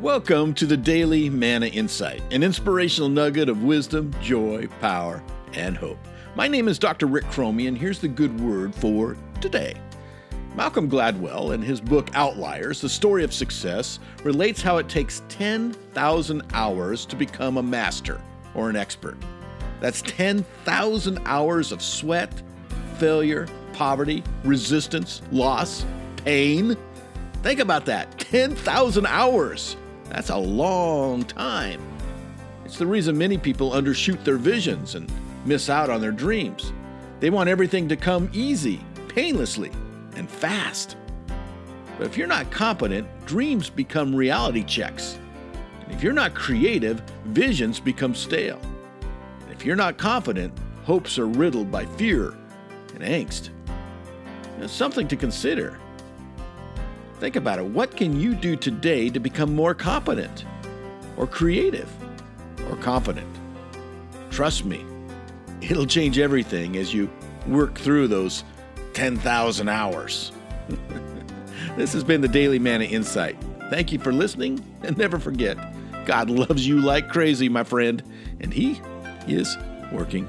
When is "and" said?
5.52-5.76, 7.68-7.78, 34.94-35.10, 40.16-40.28, 45.82-45.92, 49.42-49.52, 52.94-53.02, 74.82-74.94, 78.40-78.52